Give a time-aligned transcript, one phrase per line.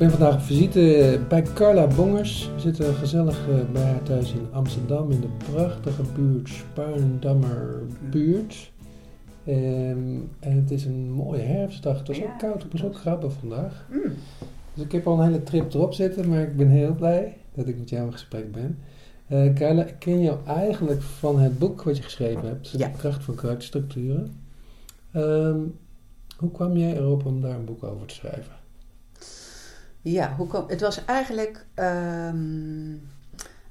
[0.00, 2.50] Ik ben vandaag op visite bij Carla Bongers.
[2.54, 8.72] We zitten gezellig eh, bij haar thuis in Amsterdam in de prachtige buurt Spuindammer buurt.
[9.44, 11.98] Ehm, en het is een mooie herfstdag.
[11.98, 13.86] Het was Ja, ook koud, het was ook grappig vandaag.
[13.90, 14.12] Mm.
[14.74, 17.66] Dus ik heb al een hele trip erop zitten, maar ik ben heel blij dat
[17.66, 18.78] ik met jou in gesprek ben.
[19.26, 22.88] Eh Carla, ik ken jou eigenlijk van het boek wat je geschreven hebt, Ja.
[22.88, 24.36] De kracht van karakterstructuren.
[25.12, 25.60] Ehm,
[26.36, 28.58] hoe kwam jij erop om daar een boek over te schrijven?
[30.02, 32.92] Ja, hoe het was eigenlijk ehm,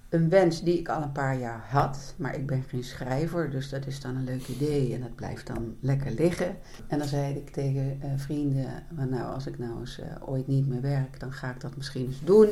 [0.09, 2.13] een wens die ik al een paar jaar had.
[2.17, 5.47] Maar ik ben geen schrijver, dus dat is dan een leuk idee en dat blijft
[5.47, 6.57] dan lekker liggen.
[6.87, 10.67] En dan zei ik tegen eh, vrienden, nou als ik nou eens eh, ooit niet
[10.67, 12.49] meer werk, dan ga ik dat misschien eens doen.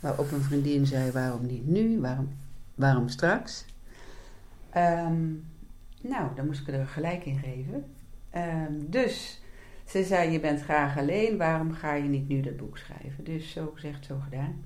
[0.00, 2.28] Waarop een vriendin zei, waarom niet nu, waarom,
[2.74, 3.64] waarom straks?
[4.70, 5.22] Ehm,
[6.00, 7.84] nou, dan moest ik er gelijk in geven.
[8.30, 9.41] Ehm, dus
[9.92, 13.24] ze zei, je bent graag alleen, waarom ga je niet nu dat boek schrijven?
[13.24, 14.64] Dus zo gezegd, zo gedaan.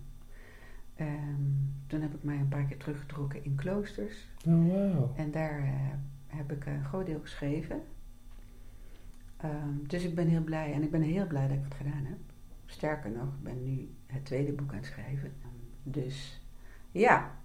[0.94, 1.42] Ehm,
[1.86, 4.28] toen heb ik mij een paar keer teruggetrokken in kloosters.
[4.46, 5.12] Oh, wauw.
[5.16, 5.70] En daar eh,
[6.26, 7.82] heb ik een groot deel geschreven.
[9.36, 10.72] Ehm, dus ik ben heel blij.
[10.72, 12.18] En ik ben heel blij dat ik het gedaan heb.
[12.66, 15.32] Sterker nog, ik ben nu het tweede boek aan het schrijven.
[15.82, 16.42] Dus
[16.90, 17.38] ja,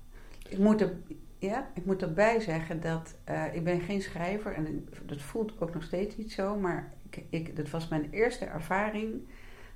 [0.50, 0.94] ik moet, er,
[1.38, 4.54] ja, ik moet erbij zeggen dat eh, ik ben geen schrijver.
[4.54, 6.56] En dat voelt ook nog steeds niet zo.
[6.60, 9.14] Maar ik, ik, dat was mijn eerste ervaring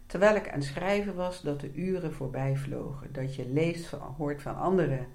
[0.06, 3.08] terwijl ik aan het schrijven was, dat de uren voorbij vlogen.
[3.12, 5.06] Dat je leest, van, hoort van anderen,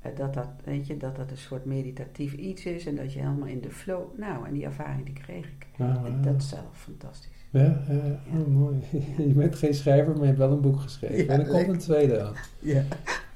[0.00, 3.18] eh, dat, dat, weet je, dat dat een soort meditatief iets is en dat je
[3.18, 4.18] helemaal in de flow.
[4.18, 5.66] Nou, en die ervaring die kreeg ik.
[5.78, 6.20] Ah, En wauw.
[6.20, 7.46] dat is zelf fantastisch.
[7.50, 8.38] Ja, ja, ja.
[8.38, 8.76] Oh, mooi.
[9.28, 11.24] je bent geen schrijver, maar je hebt wel een boek geschreven.
[11.24, 12.34] Ja, en er komt een tweede aan.
[12.58, 12.82] Ja.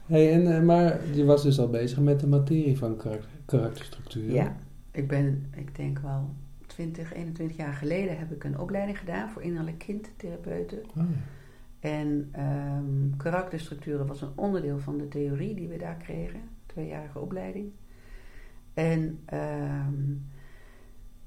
[0.06, 4.32] Hey, en, eh, maar je was dus al bezig met de materie van karak- karakterstructuren.
[4.32, 4.56] ja,
[4.90, 6.34] ik ben, ik denk wel
[6.78, 10.82] 20, 21 jaar geleden heb ik een opleiding gedaan voor innerlijk kindtherapeuten.
[11.80, 12.30] En
[13.16, 17.70] karakterstructuren was een onderdeel van de theorie die we daar kregen, tweejarige opleiding.
[18.74, 19.24] En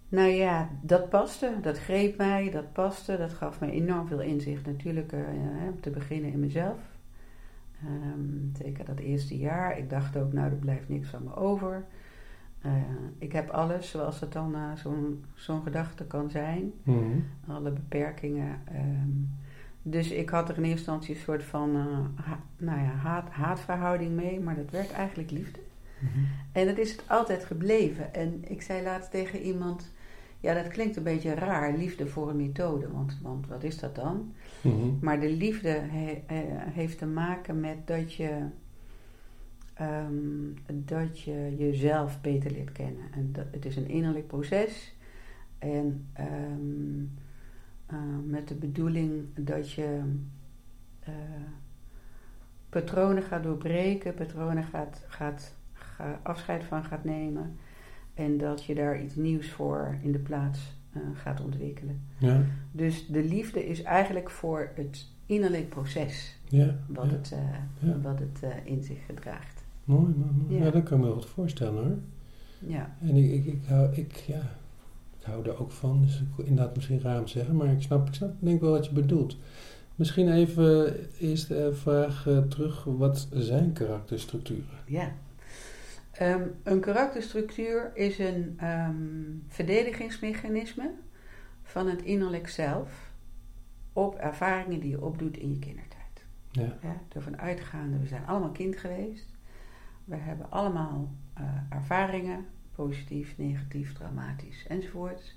[0.09, 4.65] nou ja, dat paste, dat greep mij, dat paste, dat gaf mij enorm veel inzicht.
[4.65, 5.13] Natuurlijk,
[5.67, 6.79] om te beginnen in mezelf.
[7.83, 9.77] Ehm, zeker dat eerste jaar.
[9.77, 11.85] Ik dacht ook, nou, er blijft niks van me over.
[12.61, 12.71] Eh,
[13.17, 16.99] ik heb alles zoals het dan zo'n zo'n gedachte kan zijn Mhm.
[17.47, 18.59] alle beperkingen.
[18.65, 19.09] ehm.
[19.83, 23.29] dus ik had er in eerste instantie een soort van eh, ha- nou ja, haat,
[23.29, 25.59] haatverhouding mee, maar dat werd eigenlijk liefde.
[25.99, 26.19] Mhm.
[26.51, 28.13] En dat is het altijd gebleven.
[28.13, 29.91] En ik zei laatst tegen iemand,
[30.39, 33.95] ja dat klinkt een beetje raar, liefde voor een methode, want, want wat is dat
[33.95, 34.33] dan?
[34.61, 34.75] Mhm.
[35.01, 36.23] Maar de liefde he-
[36.71, 38.29] heeft te maken met dat je,
[39.81, 43.03] ehm, dat je jezelf beter leert kennen.
[43.13, 44.95] En dat, het is een innerlijk proces.
[45.59, 47.03] En ehm,
[47.85, 50.01] eh, met de bedoeling dat je
[50.99, 51.13] eh,
[52.69, 57.55] patronen gaat doorbreken, patronen gaat, gaat, ga- afscheid van gaat nemen.
[58.13, 60.59] En dat je daar iets nieuws voor in de plaats
[60.93, 62.01] eh, gaat ontwikkelen.
[62.17, 67.11] Ja, Dus de liefde is eigenlijk voor het innerlijk proces ja, wat ja.
[67.11, 67.33] het,
[68.01, 69.60] wat het in zich gedraagt.
[69.83, 70.59] Mooi, mooi, mooi.
[70.59, 70.65] Ja.
[70.65, 70.71] Ja.
[70.71, 71.97] dat kan ik me wel goed voorstellen hoor.
[72.69, 74.41] Ja, En ik, ik, ik, hou, ik, ja,
[75.19, 77.81] ik hou er ook van, dus ik, inderdaad misschien raar om te zeggen, maar ik
[77.81, 79.37] snap, ik snap denk wel wat je bedoelt.
[79.95, 84.77] Misschien even eerst de vraag eh, terug, wat zijn karakterstructuren?
[84.85, 85.11] ja.
[86.11, 88.95] Ehm, een karakterstructuur is een ehm,
[89.47, 90.91] verdedigingsmechanisme
[91.63, 93.11] van het innerlijk zelf
[93.93, 96.25] op ervaringen die je opdoet in je kindertijd.
[96.51, 99.25] Ja, Ja, ervan uitgaande, we zijn allemaal kind geweest.
[100.11, 105.35] We hebben allemaal eh, ervaringen, positief, negatief, traumatisch enzovoort.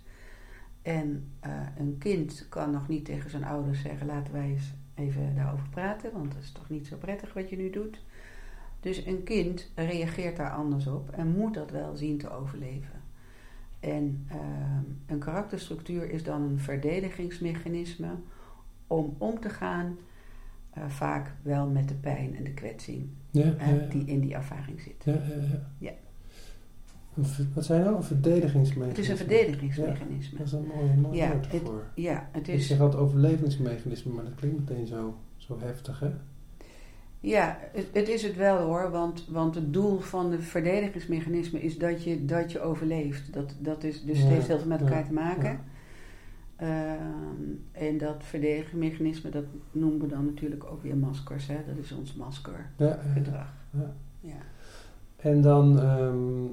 [0.82, 5.34] En eh, een kind kan nog niet tegen zijn ouders zeggen: laten wij eens even
[5.34, 8.02] daarover praten, want dat is toch niet zo prettig wat je nu doet.
[8.80, 13.00] Dus een kind reageert daar anders op en moet dat wel zien te overleven.
[13.80, 18.14] En ehm, een karakterstructuur is dan een verdedigingsmechanisme
[18.86, 19.96] om om te gaan
[20.74, 24.80] eh, vaak wel met de pijn en de kwetsing ja, ja, die in die ervaring
[24.80, 25.04] zit.
[25.04, 25.20] ja,
[25.78, 25.90] ja,
[27.54, 27.96] Wat zijn nou?
[27.96, 28.86] Een verdedigingsmechanisme?
[28.88, 30.38] Het is een verdedigingsmechanisme.
[30.38, 31.82] Dat is een mooi, mooi Ja, woord het- voor.
[31.94, 32.66] Ja, het Ik is.
[32.66, 36.10] zeg altijd overlevingsmechanisme, maar dat klinkt meteen zo, zo heftig hè?
[37.20, 41.78] Ja, het, het is het wel hoor, want, want het doel van de verdedigingsmechanisme is
[41.78, 43.32] dat je, dat je overleeft.
[43.32, 45.50] Dat, dat is, dus het Ja, heeft heel veel met elkaar ja, te maken.
[45.50, 45.60] ja.
[46.64, 51.46] Ehm, en dat verdedigingsmechanisme, dat noemen we dan natuurlijk ook weer maskers.
[51.46, 51.56] Hè?
[51.66, 53.52] Dat is ons maskergedrag.
[53.72, 53.94] Ja, ja, ja.
[54.20, 54.42] Ja.
[55.16, 56.46] En dan ehm,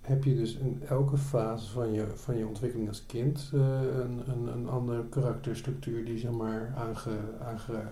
[0.00, 4.22] heb je dus in elke fase van je, van je ontwikkeling als kind eh, een,
[4.26, 7.82] een, een andere karakterstructuur die zeg maar aange, aange,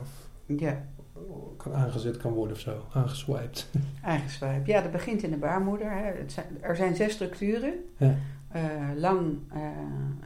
[0.47, 0.85] ja,
[1.57, 3.71] kan aangezet kan worden of zo, aangeswiped.
[4.03, 4.67] Aangeswijp.
[4.67, 5.91] Ja, dat begint in de baarmoeder.
[5.91, 6.05] Hè.
[6.05, 7.75] Het zijn, er zijn zes structuren.
[7.97, 8.17] Ja.
[8.49, 9.61] Eh, lang eh,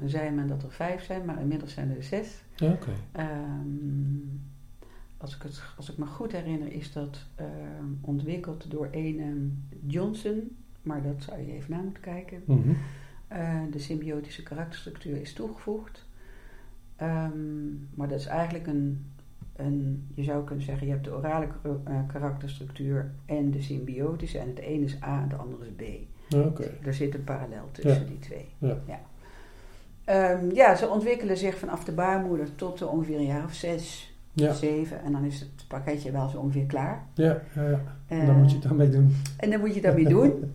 [0.05, 2.43] zei men dat er vijf zijn, maar inmiddels zijn er zes.
[2.63, 2.91] Oké.
[3.13, 4.19] Ehm,
[5.17, 10.57] als, ik het, als ik me goed herinner, is dat ehm, ontwikkeld door een Johnson.
[10.83, 12.43] Maar dat zou je even na moeten kijken.
[12.45, 12.73] Mhm.
[13.29, 16.07] Eh, de symbiotische karakterstructuur is toegevoegd.
[16.97, 19.07] Ehm, maar dat is eigenlijk een,
[19.57, 24.39] een, je zou kunnen zeggen, je hebt de orale kar- karakterstructuur en de symbiotische.
[24.39, 26.11] En het ene is A en het andere is B.
[26.85, 28.09] Er zit een parallel tussen Ja.
[28.09, 28.49] die twee.
[28.59, 28.77] Ja.
[28.87, 29.01] Ja.
[30.05, 34.15] Ehm, ja, ze ontwikkelen zich vanaf de baarmoeder tot zo ongeveer een jaar of zes,
[34.33, 35.03] Ja, zeven.
[35.03, 37.07] En dan is het pakketje wel zo ongeveer klaar.
[37.15, 37.81] ja, ja, ja.
[38.07, 39.17] En dan moet je het daarmee doen.
[39.37, 40.33] En dan moet je daarmee doen.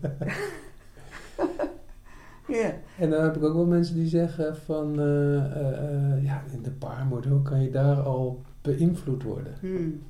[2.58, 2.72] ja.
[2.98, 6.62] En dan heb ik ook wel mensen die zeggen van, eh, eh, eh, ja, in
[6.62, 9.54] de baarmoeder, hoe kan je daar al beïnvloed worden?
[9.60, 10.02] Hmm.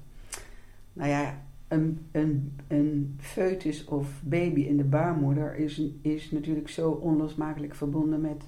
[0.92, 1.34] Nou ja,
[1.68, 8.20] een, een, een foetus of baby in de baarmoeder is, is natuurlijk zo onlosmakelijk verbonden
[8.20, 8.44] met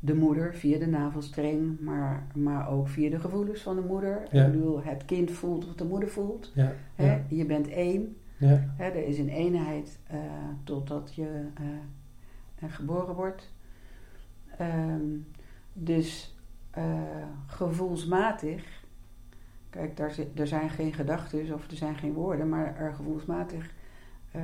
[0.00, 4.26] de moeder via de navelstreng, maar, maar ook via de gevoelens van de moeder.
[4.30, 4.44] Ja.
[4.46, 6.52] Ik bedoel, het kind voelt wat de moeder voelt.
[6.54, 7.06] Ja, Hè?
[7.06, 8.16] ja, Je bent één.
[8.36, 8.84] ja, Hè?
[8.88, 10.18] Er is een eenheid eh,
[10.64, 13.52] totdat je eh, geboren wordt.
[14.58, 15.06] Ehm,
[15.72, 16.34] dus
[16.70, 16.84] eh,
[17.46, 18.83] gevoelsmatig,
[19.74, 23.70] kijk, daar, er zijn geen gedachten of er zijn geen woorden, maar er gevoelsmatig
[24.32, 24.42] eh,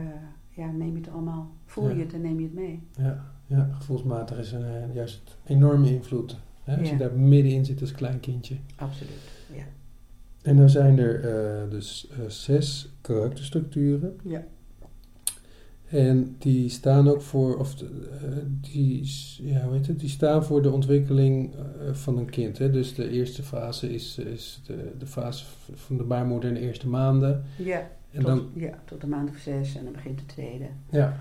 [0.51, 2.83] ja, neem je het allemaal, voel je het en neem je het mee.
[2.97, 3.69] ja, ja.
[3.73, 6.39] Gevoelsmatig is een, eh, juist enorme invloed.
[6.65, 6.77] Hè?
[6.79, 6.93] Als Ja.
[6.93, 8.57] je daar middenin zit als klein kindje.
[8.77, 9.31] Absoluut.
[9.55, 9.63] Ja.
[10.43, 14.17] En dan zijn er eh, dus zes karakterstructuren.
[14.25, 14.45] Ja.
[15.91, 17.87] En die staan ook voor, of de,
[18.23, 18.29] eh,
[18.73, 19.11] die,
[19.43, 20.01] ja, hoe heet het?
[20.01, 22.59] die staan voor de ontwikkeling eh, van een kind.
[22.59, 22.71] Hè?
[22.71, 25.45] Dus de eerste fase is, is de, de fase
[25.75, 27.43] van de baarmoeder in de eerste maanden.
[27.57, 30.67] Ja, En tot, dan, ja, tot de maand of zes en dan begint de tweede.
[30.91, 31.17] ja,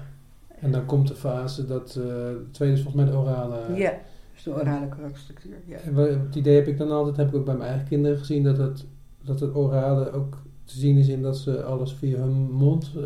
[0.60, 3.76] en dan komt de fase dat, eh, de tweede is volgens mij de orale.
[3.76, 3.94] ja,
[4.34, 5.58] dus de orale karakterstructuur.
[5.66, 5.78] Ja.
[5.78, 8.44] En Het idee heb ik dan altijd, heb ik ook bij mijn eigen kinderen gezien,
[8.44, 8.86] dat het,
[9.24, 10.38] dat het orale ook
[10.70, 13.02] te zien is in dat ze alles via hun mond eh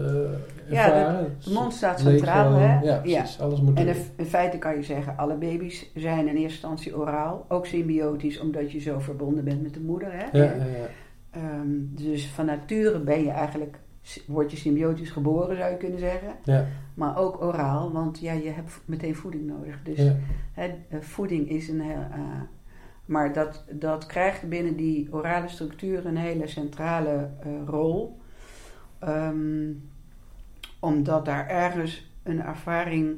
[0.69, 1.35] Ja, ervaren.
[1.43, 2.79] De mond staat centraal, hè?
[2.81, 3.39] Ja, precies.
[3.39, 6.97] Alles moet En in in feite kan je zeggen, alle baby's zijn in eerste instantie
[6.97, 10.09] oraal, ook symbiotisch, omdat je zo verbonden bent met de moeder.
[10.11, 10.37] Hè?
[10.37, 10.87] Ja, ja, ja.
[11.31, 13.79] Ehm, dus van nature ben je eigenlijk,
[14.27, 16.29] word je symbiotisch geboren, zou je kunnen zeggen.
[16.43, 19.79] ja, Maar ook oraal, want ja, je hebt meteen voeding nodig.
[19.83, 20.15] Dus ja.
[20.53, 22.05] hè, eh, voeding is een heel...
[22.11, 22.41] eh,
[23.05, 28.17] maar dat, dat krijgt binnen die orale structuur een hele centrale eh, rol.
[28.99, 29.71] Ehm,
[30.79, 33.15] omdat daar ergens een ervaring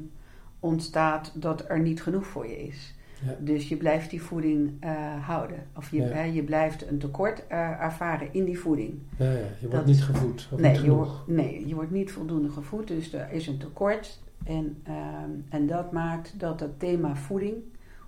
[0.60, 2.94] ontstaat dat er niet genoeg voor je is.
[3.26, 3.34] Ja.
[3.38, 5.66] Dus je blijft die voeding eh, houden.
[5.76, 6.06] Of je, Ja.
[6.08, 8.98] hè, je blijft een tekort eh, ervaren in die voeding.
[9.18, 10.48] Ja, ja, je wordt Dat- niet gevoed.
[10.52, 11.24] Of Nee niet je, genoeg.
[11.26, 14.20] nee, je wordt niet voldoende gevoed, dus er is een tekort.
[14.44, 17.54] En, ehm, en dat maakt dat het thema voeding,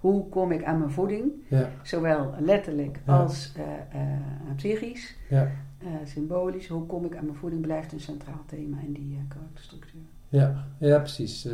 [0.01, 3.19] hoe kom ik aan mijn voeding, Ja, zowel letterlijk Ja.
[3.19, 4.19] als eh, eh,
[4.57, 8.93] psychisch, ja, eh, symbolisch, hoe kom ik aan mijn voeding, blijft een centraal thema in
[8.93, 10.01] die karakterstructuur.
[10.29, 11.47] ja, ja, precies.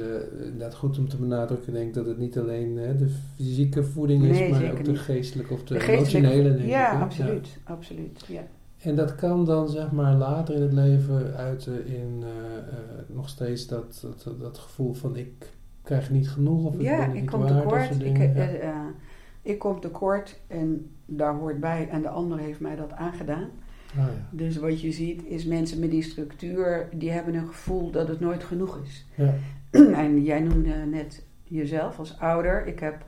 [0.42, 4.38] Inderdaad goed om te benadrukken, denk ik, dat het niet alleen de fysieke voeding is,
[4.38, 7.00] Nee, maar ook de geestelijke of de, De geestelijke- emotionele, denk ja, ik.
[7.02, 8.24] absoluut, absoluut.
[8.28, 8.42] Ja.
[8.78, 12.24] En dat kan dan, zeg maar, later in het leven uiten in
[13.06, 15.52] nog steeds dat, dat, dat gevoel van ik
[15.84, 18.00] krijg niet genoeg of ik Ja, ik niet kom tekort.
[18.00, 18.18] Ik,
[19.42, 23.48] ik kom tekort en daar hoort bij, en de ander heeft mij dat aangedaan.
[23.90, 24.08] Ah, ja.
[24.30, 28.20] Dus wat je ziet is mensen met die structuur, die hebben een gevoel dat het
[28.20, 29.06] nooit genoeg is.
[29.14, 29.34] Ja,
[30.04, 32.66] En jij noemde net jezelf als ouder.
[32.66, 33.06] Ik heb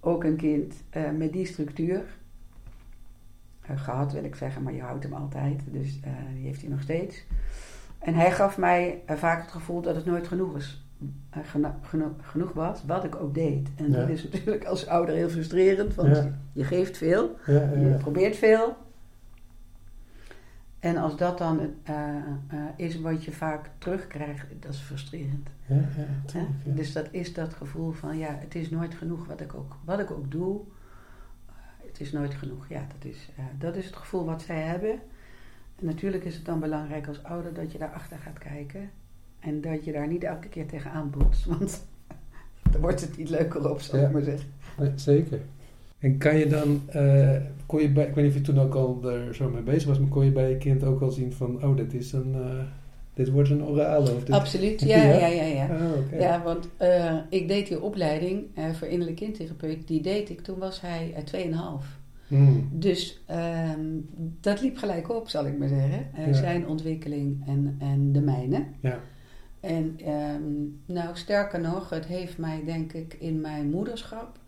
[0.00, 2.04] ook een kind eh, met die structuur
[3.60, 5.62] eh, gehad, wil ik zeggen, maar je houdt hem altijd.
[5.70, 7.24] Dus eh, die heeft hij nog steeds.
[7.98, 10.85] En hij gaf mij vaak het gevoel dat het nooit genoeg is.
[11.30, 13.68] Eh, geno- geno- genoeg was, wat ik ook deed.
[13.76, 13.96] En Ja.
[13.98, 16.38] dat is natuurlijk als ouder heel frustrerend, want Ja.
[16.52, 18.76] je geeft veel, je probeert veel.
[20.78, 22.22] En als dat dan eh, eh,
[22.76, 25.48] is wat je vaak terugkrijgt, dat is frustrerend.
[26.64, 29.98] Dus dat is dat gevoel van, ja, het is nooit genoeg wat ik ook, wat
[29.98, 30.60] ik ook doe.
[31.86, 32.68] Het is nooit genoeg.
[32.68, 34.90] Ja, dat is, dat is het gevoel wat zij hebben.
[35.78, 38.90] En natuurlijk is het dan belangrijk als ouder dat je daarachter gaat kijken.
[39.46, 41.44] En dat je daar niet elke keer tegenaan botst.
[41.58, 41.84] Want
[42.70, 44.06] dan wordt het niet leuker op, zal Ja.
[44.06, 44.48] ik maar zeggen.
[44.78, 45.40] Nee, zeker.
[45.98, 47.36] En kan je dan, eh,
[47.66, 49.88] kon je bij, ik weet niet of je toen ook al er zo mee bezig
[49.88, 52.34] was, maar kon je bij je kind ook al zien van, oh, dit is een,
[52.34, 52.64] eh,
[53.14, 54.34] dit wordt een orale of dit...
[54.34, 55.26] Absoluut, ja, Ja?
[55.26, 55.44] ja, ja.
[55.44, 55.66] ja.
[55.66, 56.16] Ah, oké.
[56.16, 59.88] Ja, want eh, ik deed die opleiding eh, voor innerlijke kindtherapeut.
[59.88, 61.44] Die deed ik, toen was hij eh,
[61.80, 61.86] 2,5.
[62.28, 62.68] Hmm.
[62.72, 63.80] Dus ehm,
[64.40, 66.06] dat liep gelijk op, zal ik maar zeggen.
[66.26, 66.32] Ja.
[66.32, 68.64] Zijn ontwikkeling en, en de mijne.
[68.80, 69.00] Ja.
[69.60, 70.42] En ehm,
[70.86, 74.38] nou, sterker nog, het heeft mij denk ik in mijn moederschap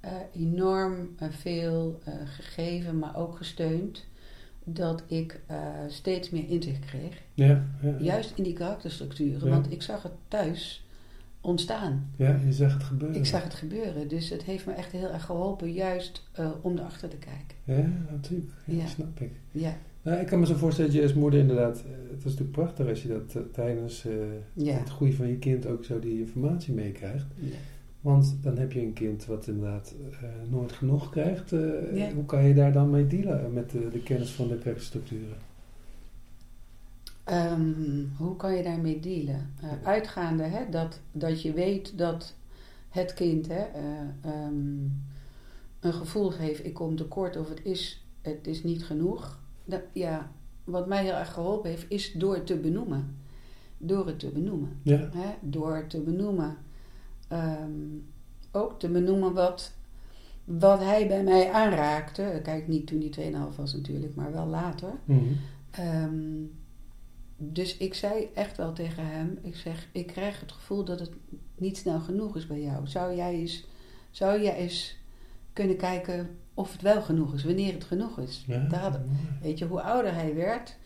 [0.00, 4.04] eh, enorm eh, veel eh, gegeven, maar ook gesteund.
[4.64, 5.40] Dat ik
[5.88, 7.22] steeds meer inzicht kreeg.
[7.34, 7.96] Ja, ja.
[7.98, 9.44] Juist in die karakterstructuren.
[9.48, 9.50] Ja.
[9.54, 10.86] Want ik zag het thuis
[11.40, 12.10] ontstaan.
[12.16, 13.16] Ja, je zag het gebeuren.
[13.16, 14.08] Ik zag het gebeuren.
[14.08, 16.22] Dus het heeft me echt heel erg geholpen, juist
[16.62, 17.56] om erachter te kijken.
[17.64, 18.50] Ja, natuurlijk.
[18.64, 18.86] Ja, Ja.
[18.86, 19.32] snap ik.
[19.50, 22.24] Ja, Nou, ik kan me zo voorstellen dat je als moeder inderdaad, eh, het is
[22.24, 24.12] natuurlijk prachtig als je dat eh, tijdens eh,
[24.52, 24.72] ja.
[24.72, 27.26] het groeien van je kind ook zo die informatie meekrijgt.
[27.36, 27.56] ja.
[28.00, 29.94] Want dan heb je een kind wat inderdaad
[30.50, 31.50] nooit genoeg krijgt.
[31.94, 32.12] Ja.
[32.14, 35.36] Hoe kan je daar dan mee dealen met de, de kennis van de karakterstructuren?
[37.24, 39.54] Ehm, hoe kan je daarmee dealen?
[39.82, 42.34] Uitgaande hè, dat, dat je weet dat
[42.92, 44.84] het kind hè, eh, ehm,
[45.80, 49.40] een gevoel heeft, ik kom tekort of het is, het is niet genoeg.
[49.64, 50.32] Dat, ja,
[50.64, 53.16] wat mij heel erg geholpen heeft, is door het te benoemen.
[53.78, 54.80] Door het te benoemen.
[54.82, 56.56] Ja, Hè, door te benoemen.
[57.28, 57.70] ehm,
[58.52, 59.72] ook te benoemen wat,
[60.44, 62.40] wat hij bij mij aanraakte.
[62.42, 63.08] Kijk, niet toen hij
[63.50, 64.92] 2,5 was natuurlijk, maar wel later.
[65.04, 65.18] Mhm.
[65.70, 66.42] Ehm,
[67.36, 71.10] dus ik zei echt wel tegen hem: Ik zeg, ik krijg het gevoel dat het
[71.56, 72.86] niet snel genoeg is bij jou.
[72.86, 73.66] Zou jij eens,
[74.10, 74.96] zou jij eens
[75.52, 78.44] kunnen kijken of het wel genoeg is, wanneer het genoeg is?
[78.46, 78.58] ja.
[78.68, 79.08] Daar hadden-.
[79.40, 80.76] Weet je, hoe ouder hij werd,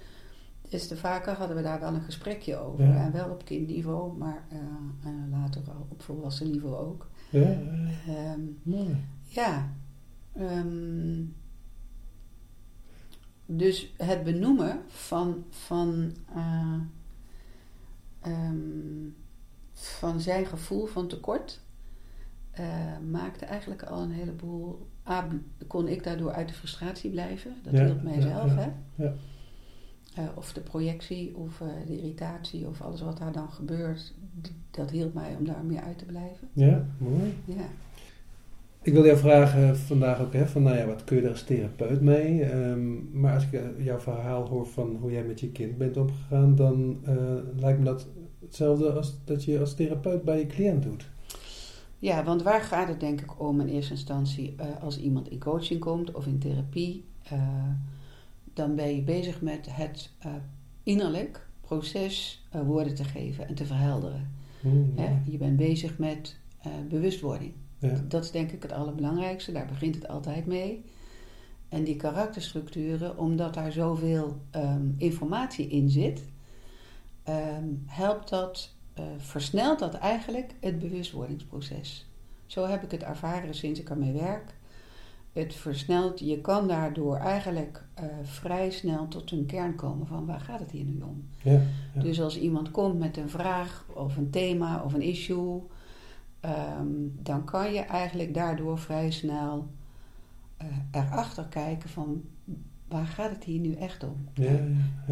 [0.69, 2.87] des te vaker hadden we daar wel een gesprekje over.
[2.87, 3.05] Ja.
[3.05, 7.09] En wel op kindniveau, maar eh, later op volwassen niveau ook.
[7.31, 7.59] Ja, ja.
[8.07, 9.05] Ehm, mooi.
[9.23, 9.73] ja.
[10.33, 11.25] ehm,
[13.47, 16.81] dus het benoemen van, van, eh,
[18.21, 19.09] ehm,
[19.73, 21.61] van zijn gevoel van tekort
[22.51, 24.89] eh, maakte eigenlijk al een heleboel.
[25.09, 25.29] A,
[25.67, 27.55] kon ik daardoor uit de frustratie blijven.
[27.63, 28.69] Dat hielp mijzelf, hè?
[28.95, 29.15] ja.
[30.17, 34.15] Eh, of de projectie of eh, de irritatie of alles wat daar dan gebeurt,
[34.71, 36.49] dat hielp mij om daar meer uit te blijven.
[36.53, 37.35] Ja, mooi.
[37.45, 37.69] Ja.
[38.83, 41.45] Ik wil jou vragen vandaag ook, hè, van nou ja, wat kun je er als
[41.45, 42.43] therapeut mee?
[42.43, 45.97] Ehm, maar als ik eh, jouw verhaal hoor van hoe jij met je kind bent
[45.97, 46.99] omgegaan, dan
[47.57, 48.07] lijkt me dat
[48.41, 51.11] hetzelfde als dat je als therapeut bij je cliënt doet.
[52.07, 55.39] Ja, want waar gaat het denk ik om in eerste instantie eh, als iemand in
[55.39, 57.05] coaching komt of in therapie?
[57.23, 57.69] eh,
[58.55, 60.33] dan ben je bezig met het eh,
[60.83, 64.31] innerlijk proces woorden te geven en te verhelderen.
[64.61, 65.19] Hmm, Hè?
[65.31, 66.37] Je bent bezig met
[66.89, 67.53] bewustwording.
[67.79, 68.05] ja.
[68.09, 70.85] Dat is denk ik het allerbelangrijkste, daar begint het altijd mee.
[71.69, 76.25] En die karakterstructuren, omdat daar zoveel ehm, informatie in zit,
[77.23, 82.07] ehm, helpt dat, eh, versnelt dat eigenlijk het bewustwordingsproces.
[82.47, 84.55] Zo heb ik het ervaren sinds ik ermee werk.
[85.33, 90.41] Het versnelt, je kan daardoor eigenlijk eh, vrij snel tot een kern komen van waar
[90.41, 91.29] gaat het hier nu om.
[91.43, 91.61] Ja,
[91.95, 92.01] ja.
[92.03, 95.61] Dus als iemand komt met een vraag of een thema of een issue,
[96.41, 96.87] ehm,
[97.23, 99.67] dan kan je eigenlijk daardoor vrij snel
[100.57, 102.23] eh, erachter kijken van
[102.89, 104.29] waar gaat het hier nu echt om.
[104.35, 104.59] ja.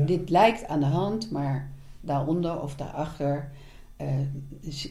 [0.04, 3.52] Dit lijkt aan de hand, maar daaronder of daarachter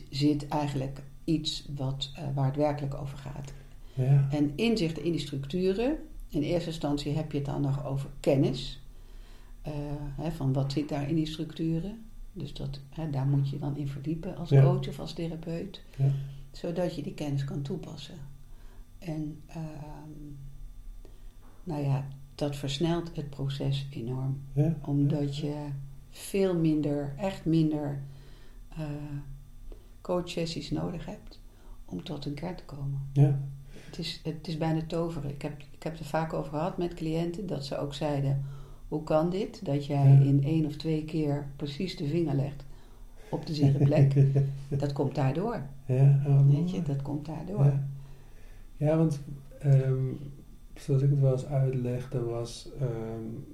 [0.09, 3.53] zit eigenlijk iets wat, eh, waar het werkelijk over gaat.
[3.93, 4.27] ja.
[4.31, 5.97] En inzicht in die structuren.
[6.29, 8.81] In eerste instantie heb je het dan nog over kennis.
[9.61, 9.71] Eh,
[10.17, 12.01] hè, van wat zit daar in die structuren.
[12.33, 14.61] Dus dat, hè, daar moet je dan in verdiepen als Ja.
[14.63, 15.81] coach of als therapeut.
[15.97, 16.11] Ja.
[16.51, 18.15] Zodat je die kennis kan toepassen.
[18.99, 20.09] En ehm,
[21.63, 24.41] nou ja, dat versnelt het proces enorm.
[24.81, 25.65] Omdat je
[26.09, 28.01] veel minder, echt minder
[28.77, 28.85] eh
[30.01, 31.39] coachsessies nodig hebt
[31.85, 33.01] om tot een kern te komen.
[33.13, 33.39] Ja,
[33.85, 35.29] Het is, het is bijna toveren.
[35.29, 38.45] Ik heb, ik heb het er vaak over gehad met cliënten dat ze ook zeiden:
[38.87, 39.65] hoe kan dit?
[39.65, 40.19] Dat jij Ja.
[40.19, 42.65] in één of twee keer precies de vinger legt
[43.29, 44.13] op de zere plek.
[44.81, 45.61] dat komt daardoor.
[45.85, 47.63] ja, oh, Weet je, dat komt daardoor.
[47.65, 47.87] Ja,
[48.77, 49.19] ja want
[49.59, 50.05] ehm,
[50.75, 53.52] zoals ik het wel eens uitlegde was ehm, eh,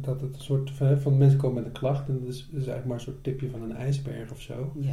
[0.00, 2.60] dat het een soort van, van mensen komen met een klacht en dat is, dat
[2.60, 4.72] is eigenlijk maar een soort tipje van een ijsberg of zo.
[4.80, 4.92] Ja.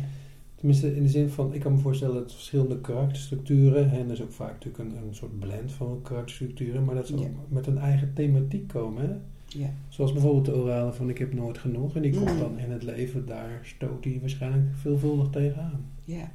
[0.55, 4.21] Tenminste, in de zin van, ik kan me voorstellen dat verschillende karakterstructuren, en er is
[4.21, 7.77] ook vaak natuurlijk een, een soort blend van karakterstructuren, maar dat ze ook met een
[7.77, 9.09] eigen thematiek komen.
[9.09, 9.15] Hè?
[9.59, 9.73] Ja.
[9.87, 11.95] Zoals bijvoorbeeld de orale van ik heb nooit genoeg.
[11.95, 12.39] En die komt Mm.
[12.39, 15.85] dan in het leven, daar stoot hij waarschijnlijk veelvuldig tegenaan.
[16.03, 16.31] Ja.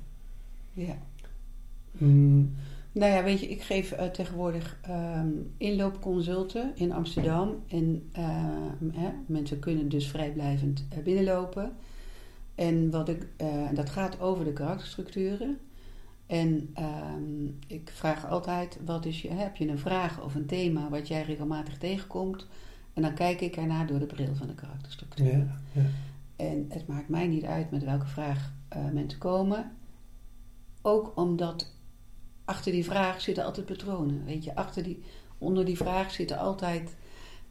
[0.72, 0.96] Ja.
[1.98, 2.50] Mm,
[2.94, 7.62] Nou ja, weet je, ik geef eh, tegenwoordig ehm, inloopconsulten in Amsterdam.
[7.68, 11.72] En ehm, hè, mensen kunnen dus vrijblijvend eh, binnenlopen.
[12.54, 15.58] En wat ik, eh, dat gaat over de karakterstructuren.
[16.26, 20.88] En ehm, ik vraag altijd, wat is je, heb je een vraag of een thema
[20.88, 22.46] wat jij regelmatig tegenkomt?
[22.92, 25.26] En dan kijk ik ernaar door de bril van de karakterstructuur.
[25.26, 25.84] ja, ja.
[26.36, 28.52] En het maakt mij niet uit met welke vraag
[28.92, 29.72] mensen komen.
[30.82, 31.73] Ook omdat
[32.44, 34.24] achter die vraag zitten altijd patronen.
[34.24, 35.02] Weet je, achter die,
[35.38, 36.96] onder die vraag zitten altijd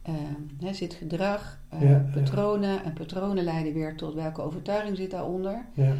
[0.02, 0.14] eh,
[0.60, 2.10] hè, zit gedrag, eh, Ja, ja.
[2.12, 2.84] patronen.
[2.84, 5.66] En patronen leiden weer tot welke overtuiging zit daaronder.
[5.74, 5.94] ja.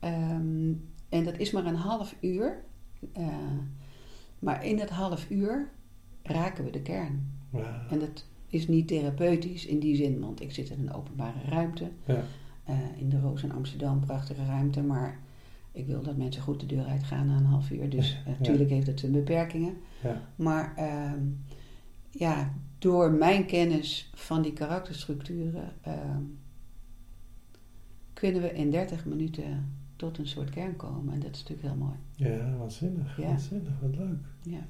[0.00, 0.72] Ehm,
[1.08, 2.64] en dat is maar een half uur.
[3.12, 3.26] Eh,
[4.38, 5.70] maar in dat half uur
[6.22, 7.30] raken we de kern.
[7.90, 11.90] En dat is niet therapeutisch in die zin, want ik zit in een openbare ruimte.
[12.04, 12.22] Ja.
[12.64, 14.82] Eh, in de Roos in Amsterdam, prachtige ruimte.
[14.82, 15.20] Maar
[15.72, 17.90] ik wil dat mensen goed de deur uitgaan na een half uur.
[17.90, 18.30] Dus Ja.
[18.38, 19.74] natuurlijk heeft het zijn beperkingen.
[20.02, 20.20] Ja.
[20.36, 21.22] Maar ehm,
[22.10, 26.22] ja, door mijn kennis van die karakterstructuren ehm,
[28.12, 31.14] kunnen we in 30 minuten tot een soort kern komen.
[31.14, 31.96] En dat is natuurlijk heel mooi.
[32.36, 33.16] Ja, waanzinnig.
[33.16, 33.26] Ja.
[33.26, 34.18] Waanzinnig, wat leuk.
[34.42, 34.66] Ja,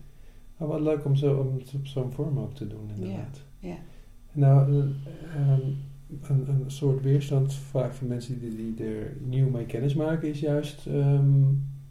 [0.56, 3.40] Maar wat leuk om, zo, om het op zo'n vorm ook te doen, inderdaad.
[3.58, 3.76] ja.
[4.32, 4.86] Nou, eh,
[5.36, 5.60] ehm,
[6.22, 10.40] een, een soort weerstand vaak van mensen die, die er nieuw mee kennis maken is
[10.40, 10.86] juist...
[10.86, 11.30] ehm,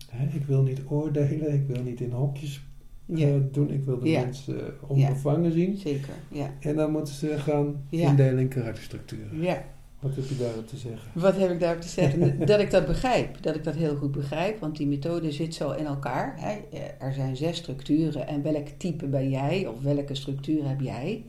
[0.09, 2.61] hè, ik wil niet oordelen, ik wil niet in hokjes
[3.05, 3.27] ja.
[3.27, 3.71] eh, doen.
[3.71, 4.21] Ik wil de Ja.
[4.23, 5.77] mensen eh, onbevangen zien.
[5.77, 6.13] zeker.
[6.31, 6.49] Ja.
[6.59, 8.09] En dan moeten ze gaan Ja.
[8.09, 9.41] indelen in karakterstructuren.
[9.41, 9.63] ja.
[9.99, 11.11] Wat heb je daarop te zeggen?
[11.21, 12.39] Wat heb ik daarop te zeggen?
[12.45, 13.41] dat ik dat begrijp.
[13.43, 14.59] Dat ik dat heel goed begrijp.
[14.59, 16.33] Want die methode zit zo in elkaar.
[16.37, 16.77] Hè.
[16.99, 18.27] Er zijn zes structuren.
[18.27, 19.67] En welk type ben jij?
[19.67, 21.23] Of welke structuur heb jij?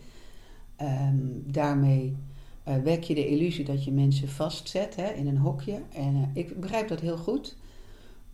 [0.77, 2.17] Ehm, daarmee
[2.65, 5.83] eh, wek je de illusie dat je mensen vastzet hè, in een hokje.
[5.93, 7.57] En eh, ik begrijp dat heel goed.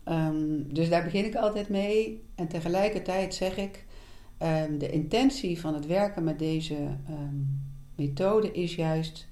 [0.03, 2.23] Ehm, dus daar begin ik altijd mee.
[2.35, 3.85] En tegelijkertijd zeg ik...
[4.37, 6.75] ehm, de intentie van het werken met deze
[7.07, 7.35] ehm,
[7.95, 9.27] methode is juist...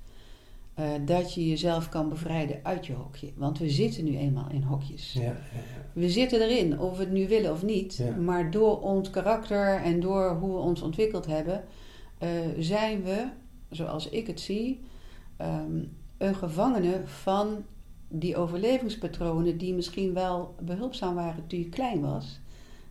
[0.74, 3.32] eh, dat je jezelf kan bevrijden uit je hokje.
[3.36, 5.14] Want we zitten nu eenmaal in hokjes.
[5.14, 5.86] Ja, ja, ja.
[5.94, 8.02] We zitten erin, of we het nu willen of niet.
[8.20, 11.64] Maar door ons karakter en door hoe we ons ontwikkeld hebben,
[12.60, 13.28] zijn we,
[13.70, 14.82] zoals ik het zie,
[15.38, 15.84] ehm,
[16.18, 17.64] een gevangene van
[18.08, 22.40] die overlevingspatronen die misschien wel behulpzaam waren toen je klein was.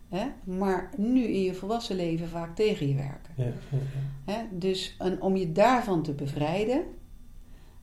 [0.09, 0.25] Hè?
[0.43, 3.33] Maar nu in je volwassen leven vaak tegen je werken.
[3.35, 3.51] ja, ja,
[4.25, 4.33] ja.
[4.33, 4.43] Hè?
[4.51, 6.83] Dus en om je daarvan te bevrijden,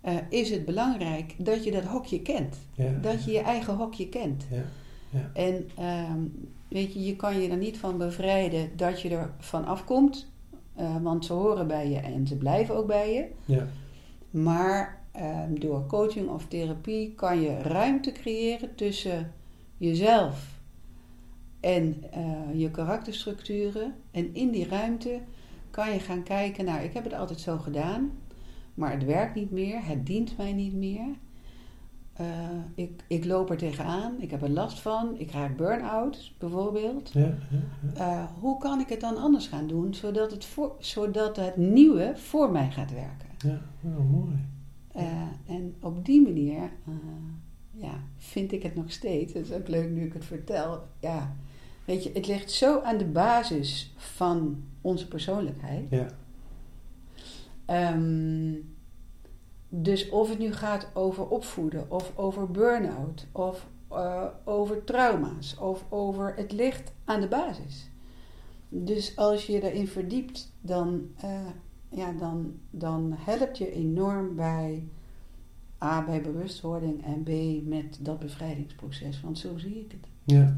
[0.00, 2.56] eh, is het belangrijk dat je dat hokje kent.
[3.00, 4.46] Dat je je eigen hokje kent.
[4.50, 4.62] Ja,
[5.10, 5.30] ja.
[5.34, 6.20] En ehm,
[6.68, 10.32] weet je, je kan je er niet van bevrijden dat je er van afkomt.
[10.74, 13.26] Eh, want ze horen bij je en ze blijven ook bij je.
[13.44, 13.66] ja,
[14.30, 19.32] Maar ehm, door coaching of therapie kan je ruimte creëren tussen
[19.76, 20.54] jezelf
[21.60, 23.94] en eh, je karakterstructuren.
[24.10, 25.20] En in die ruimte
[25.70, 28.10] kan je gaan kijken naar, ik heb het altijd zo gedaan,
[28.74, 31.06] maar het werkt niet meer, het dient mij niet meer.
[32.14, 32.26] Eh,
[32.74, 37.10] ik, ik loop er tegenaan, ik heb er last van, ik raak burn-out bijvoorbeeld.
[37.12, 37.36] ja, ja,
[37.94, 38.20] ja.
[38.20, 42.12] Eh, hoe kan ik het dan anders gaan doen, zodat het, voor, zodat het nieuwe
[42.16, 43.28] voor mij gaat werken?
[43.38, 44.46] Ja, oh, mooi.
[44.92, 45.04] Eh,
[45.46, 46.70] en op die manier
[47.70, 50.82] ja, vind ik het nog steeds, dat is ook leuk nu ik het vertel.
[51.00, 51.36] Ja,
[51.84, 55.90] weet je, het ligt zo aan de basis van onze persoonlijkheid.
[55.90, 56.06] Ja,
[57.64, 58.52] Ehm,
[59.82, 65.84] dus of het nu gaat over opvoeden, of over burn-out, of eh, over trauma's, of
[65.88, 67.90] over het ligt aan de basis.
[68.68, 71.46] Dus als je erin verdiept, dan, eh,
[71.88, 74.88] ja, dan, dan helpt je enorm bij
[75.82, 79.20] A, bij bewustwording en B, met dat bevrijdingsproces.
[79.20, 80.08] Want zo zie ik het.
[80.24, 80.56] ja.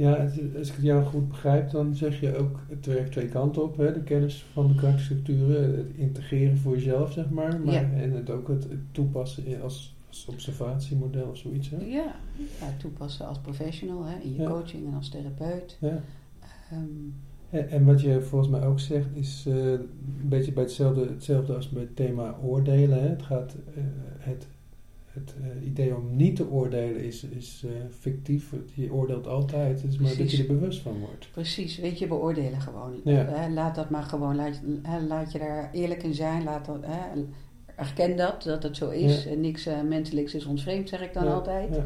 [0.00, 0.14] Ja,
[0.58, 3.76] als ik het jou goed begrijp, dan zeg je ook, het werkt twee kanten op.
[3.76, 3.92] Hè?
[3.92, 7.60] De kennis van de karakterstructuren, het integreren voor jezelf, zeg maar.
[7.60, 7.80] maar Ja.
[7.92, 11.70] En het ook het toepassen als, als observatiemodel of zoiets.
[11.70, 11.76] Hè?
[11.76, 12.14] Ja,
[12.60, 14.48] ja toepassen als professional, hè, in je Ja.
[14.50, 15.76] coaching en als therapeut.
[15.80, 16.00] Ja.
[16.70, 16.84] Ehm,
[17.50, 19.88] En, en wat je volgens mij ook zegt, is eh, een
[20.28, 23.02] beetje bij hetzelfde, hetzelfde als bij het thema oordelen.
[23.02, 23.08] Hè?
[23.08, 23.82] Het gaat, eh,
[24.18, 24.46] het,
[25.10, 28.52] het eh, idee om niet te oordelen is, is eh, fictief.
[28.74, 31.28] Je oordeelt altijd, het is maar dat je er bewust van wordt.
[31.32, 33.00] Precies, weet je, beoordelen gewoon.
[33.04, 33.24] Ja.
[33.24, 34.60] Hè, laat dat maar gewoon, laat,
[35.08, 36.44] laat je daar eerlijk in zijn.
[36.44, 36.84] Laat dat,
[37.80, 39.24] erken dat, dat het zo is.
[39.24, 39.30] Ja.
[39.30, 41.74] En niks eh, menselijks is ons vreemd, zeg ik dan Ja, altijd.
[41.74, 41.84] Ja,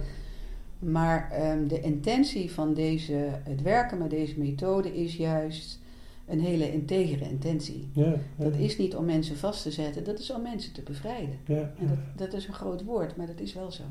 [0.78, 5.80] Maar ehm, de intentie van deze, het werken met deze methode is juist
[6.26, 7.88] een hele integere intentie.
[7.92, 10.82] Ja, ja, Dat is niet om mensen vast te zetten, dat is om mensen te
[10.82, 11.38] bevrijden.
[11.46, 11.98] Ja, En dat,
[12.30, 13.82] dat is een groot woord, maar dat is wel zo.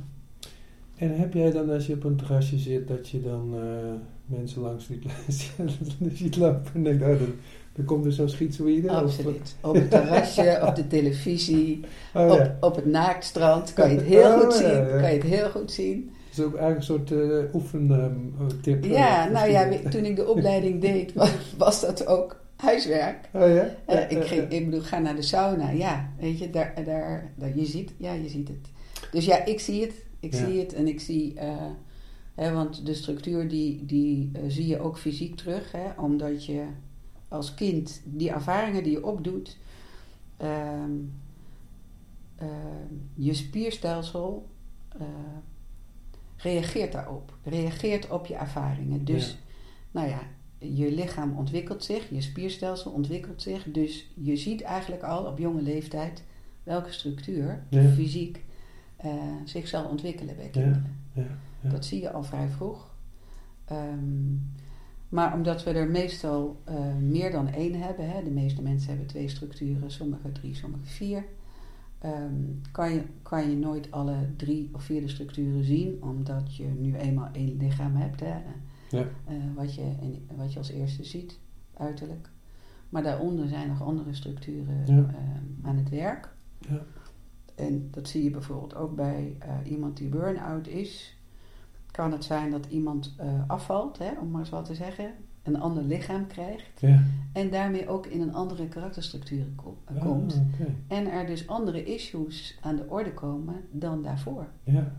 [0.98, 3.93] En heb jij dan als je op een terrasje zit, dat je dan eh,
[4.26, 5.04] mensen langs ziet,
[6.13, 7.34] ziet lopen en denkt, oh, dan,
[7.74, 8.88] dan komt er zo'n schietzoïde?
[8.89, 9.56] of- Absoluut.
[9.62, 11.80] Op het terrasje, op de televisie,
[12.13, 14.88] Oh, op, op het naaktstrand kan je het heel Oh, goed zien.
[14.88, 16.12] Kan je het heel goed zien.
[16.38, 18.84] Is ook eigenlijk een soort eh oefentip.
[18.86, 21.13] Ja, nou ja, toen ik de opleiding deed,
[21.58, 23.30] was, dat ook huiswerk.
[23.34, 23.76] Oh ja?
[23.86, 25.69] Eh, Ja, ik, ging, ik bedoel, ga naar de sauna.
[25.69, 28.69] Ja, weet je, daar, daar, daar, je ziet, ja, je ziet het.
[29.12, 29.93] Dus ja, ik zie het.
[30.19, 30.46] Ik Ja.
[30.46, 31.65] zie het en ik zie, eh,
[32.36, 36.63] hè, want de structuur die, die eh, zie je ook fysiek terug, hè, omdat je
[37.28, 39.58] als kind die ervaringen die je opdoet,
[40.38, 40.91] ehm,
[42.36, 44.46] ehm, je spierstelsel
[45.00, 45.06] eh,
[46.44, 49.06] reageert daarop, reageert op je ervaringen.
[49.06, 49.36] Dus, Ja.
[49.92, 50.20] nou ja,
[50.58, 53.64] je lichaam ontwikkelt zich, je spierstelsel ontwikkelt zich.
[53.72, 56.24] Dus je ziet eigenlijk al op jonge leeftijd
[56.64, 57.82] welke structuur Ja.
[57.90, 58.44] fysiek
[58.96, 59.12] eh,
[59.46, 60.98] zich zal ontwikkelen bij kinderen.
[61.14, 61.24] Ja,
[61.62, 61.70] ja.
[61.70, 62.92] Dat zie je al vrij vroeg.
[63.66, 64.34] Ehm,
[65.10, 69.08] maar omdat we er meestal eh, meer dan één hebben, hè, de meeste mensen hebben
[69.08, 71.26] twee structuren, sommige drie, sommige vier,
[72.04, 72.34] ehm,
[72.72, 77.30] kan, je, kan je nooit alle drie of vier structuren zien, omdat je nu eenmaal
[77.32, 78.36] één lichaam hebt, hè,
[78.89, 79.06] Ja.
[79.26, 81.39] eh, wat, je, in- wat je als eerste ziet,
[81.74, 82.30] uiterlijk.
[82.89, 84.96] Maar daaronder zijn nog andere structuren Ja.
[85.08, 86.36] ehm, aan het werk.
[86.70, 86.82] Ja.
[87.56, 91.18] En dat zie je bijvoorbeeld ook bij eh, iemand die burn-out is.
[91.92, 95.13] Kan het zijn dat iemand eh, afvalt, hè, om maar eens wat te zeggen,
[95.44, 97.04] een ander lichaam krijgt Ja.
[97.34, 100.42] en daarmee ook in een andere karakterstructuur ko- eh, Ah, komt.
[100.88, 104.48] En er dus andere issues aan de orde komen dan daarvoor.
[104.64, 104.92] Ja,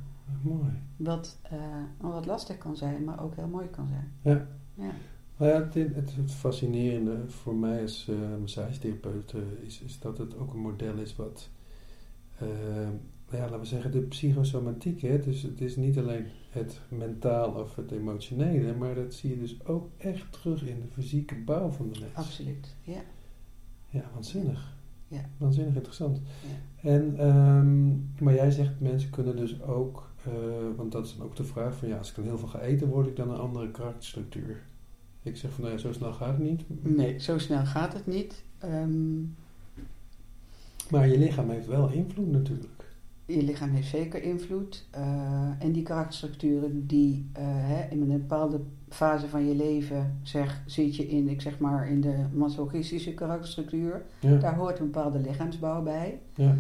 [0.43, 0.71] mooi.
[0.97, 1.59] Wat, eh,
[2.01, 4.13] wat lastig kan zijn, maar ook heel mooi kan zijn.
[4.21, 4.47] Ja.
[4.85, 4.91] Ja.
[5.37, 10.53] Nou ja, het, het, fascinerende voor mij als eh massagetherapeut is, is dat het ook
[10.53, 11.49] een model is wat,
[13.31, 15.01] ja, laten we zeggen, de psychosomatiek.
[15.01, 15.21] Hè?
[15.21, 19.67] Dus het is niet alleen het mentaal of het emotionele, maar dat zie je dus
[19.67, 22.15] ook echt terug in de fysieke bouw van de mens.
[22.15, 22.75] Absoluut.
[22.83, 23.03] Ja.
[23.91, 24.73] Ja, waanzinnig.
[25.09, 25.21] Ja.
[25.37, 26.21] Waanzinnig interessant.
[26.25, 26.91] Ja.
[26.91, 27.89] En, ehm,
[28.25, 30.33] maar jij zegt mensen kunnen dus ook, eh,
[30.77, 32.61] want dat is dan ook de vraag van ja, als ik dan heel veel ga
[32.61, 34.63] eten, word ik dan een andere karakterstructuur?
[35.23, 36.63] Ik zeg van nou ja, zo snel gaat het niet.
[36.97, 38.43] Nee, zo snel gaat het niet.
[38.59, 39.21] Ehm,
[40.91, 42.74] Maar je lichaam heeft wel invloed natuurlijk.
[43.27, 44.87] Je lichaam heeft zeker invloed.
[44.91, 50.63] eh, en die karakterstructuren die eh, hè, in een bepaalde fase van je leven zeg,
[50.67, 54.05] zit je in, ik zeg maar, in de masochistische karakterstructuur.
[54.21, 56.21] Ja, Daar hoort een bepaalde lichaamsbouw bij.
[56.35, 56.57] ja,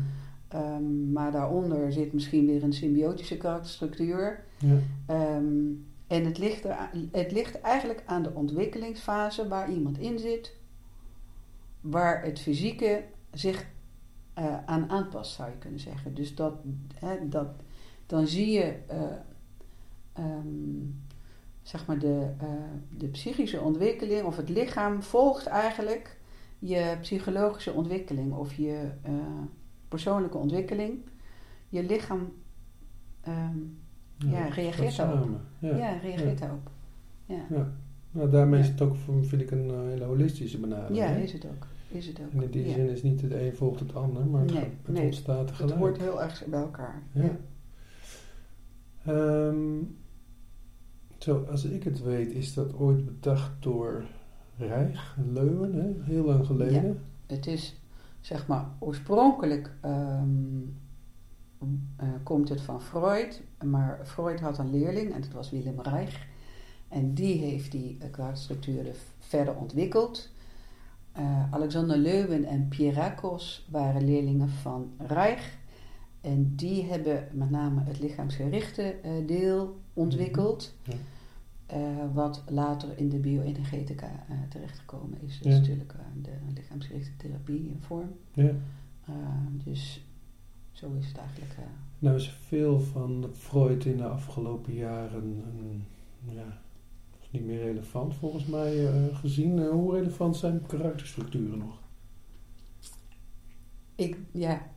[0.48, 4.44] Ehm, maar daaronder zit misschien weer een symbiotische karakterstructuur.
[4.58, 4.74] ja,
[5.06, 5.44] Ehm,
[6.06, 10.56] en het ligt, er, het ligt eigenlijk aan de ontwikkelingsfase waar iemand in zit,
[11.80, 13.66] waar het fysieke zich
[14.34, 16.14] eh, aan aanpast, zou je kunnen zeggen.
[16.14, 16.54] Dus dat,
[16.94, 17.48] hè, dat
[18.06, 19.02] dan zie je, eh,
[20.12, 20.86] ehm,
[21.62, 22.48] zeg maar, de, eh,
[22.96, 26.18] de psychische ontwikkeling, of het lichaam volgt eigenlijk
[26.58, 28.90] je psychologische ontwikkeling of je
[29.88, 30.98] persoonlijke ontwikkeling.
[31.68, 32.32] Je lichaam.
[33.20, 33.58] ehm,
[34.18, 35.40] Ja, reageert daarop.
[35.58, 35.92] Ja.
[35.92, 36.70] reageert daarop.
[37.26, 37.46] Ja,
[38.14, 38.72] Nou, daarmee is Ja.
[38.72, 40.96] het ook, vind ik, een eh, hele holistische benadering.
[40.98, 41.66] ja is het ook.
[41.88, 42.32] Is het ook.
[42.32, 42.72] En in die ja.
[42.74, 45.04] zin is niet het een volgt het ander, maar het, Nee, gaat- het nee.
[45.04, 45.78] ontstaat Het tegelijk.
[45.78, 47.02] hoort heel erg bij elkaar.
[47.12, 47.22] Ja.
[47.22, 47.36] Ja.
[49.12, 49.82] Ehm,
[51.18, 54.04] zo, als ik het weet, is dat ooit bedacht door
[55.16, 55.92] en Leuwen, hè?
[56.12, 56.98] heel lang geleden.
[57.26, 57.80] Het is,
[58.20, 60.28] zeg maar, oorspronkelijk ehm,
[61.96, 63.42] eh, komt het van Freud.
[63.64, 66.26] Maar Freud had een leerling en dat was Willem Reich.
[66.94, 70.30] En die heeft die uh, karakterstructuren verder ontwikkeld.
[71.12, 75.56] Eh, Alexander Leuwen en Pierakos waren leerlingen van Reich.
[76.20, 80.74] En die hebben met name het lichaamsgerichte eh, deel ontwikkeld.
[80.82, 80.94] Ja.
[81.66, 81.80] Eh,
[82.12, 85.38] wat later in de bioenergetica eh terechtgekomen is.
[85.38, 85.50] Dat Ja.
[85.52, 88.10] is natuurlijk eh, de lichaamsgerichte therapie in vorm.
[88.32, 88.50] Ja.
[89.06, 89.14] Eh,
[89.64, 90.04] dus
[90.72, 91.52] zo is het eigenlijk.
[91.58, 91.64] eh,
[91.98, 95.84] Nou is veel van Freud in de afgelopen jaren een,
[96.34, 96.58] ja,
[97.34, 99.58] niet meer relevant volgens mij eh, gezien.
[99.58, 101.82] Eh, hoe relevant zijn karakterstructuren nog?
[103.96, 104.70] ik, ja,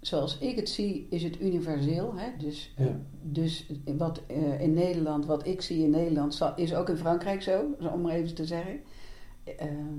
[0.00, 2.14] zoals ik het zie, is het universeel.
[2.16, 2.36] Hè?
[2.38, 3.00] Dus, eh, Ja.
[3.22, 4.22] dus wat
[4.58, 8.34] in Nederland, wat ik zie in Nederland, is ook in Frankrijk zo, om maar even
[8.34, 8.80] te zeggen.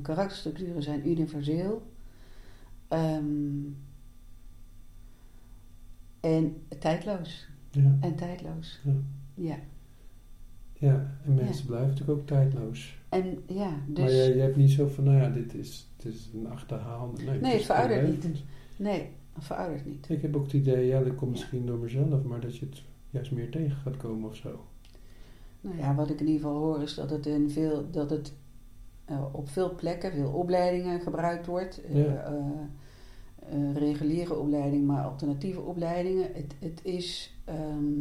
[0.02, 1.82] Karakterstructuren zijn universeel.
[2.88, 3.64] Ehm,
[6.20, 7.48] en tijdloos.
[7.72, 7.98] Ja.
[8.00, 8.80] En tijdloos.
[8.84, 8.94] Ja.
[9.34, 9.60] Ja.
[10.82, 12.98] Ja, en mensen blijven natuurlijk ook tijdloos.
[13.10, 14.00] En ja, dus...
[14.04, 17.24] Maar je, je hebt niet zo van, nou ja, dit is, dit is een achterhaalde...
[17.24, 18.44] Nee, Nee, het veroudert niet.
[18.78, 20.10] Nee, dat veroudert niet.
[20.10, 22.82] Ik heb ook het idee, ja, dat komt misschien door mezelf, maar dat je het
[23.10, 24.66] juist meer tegen gaat komen of zo.
[25.62, 28.34] Nou ja, wat ik in ieder geval hoor is dat het, in veel, dat het
[29.06, 31.84] eh, op veel plekken, veel opleidingen gebruikt wordt.
[31.84, 32.24] Eh, Ja.
[32.24, 36.28] eh, reguliere opleiding, maar alternatieve opleidingen.
[36.34, 37.36] Het, het is...
[37.46, 37.94] ehm,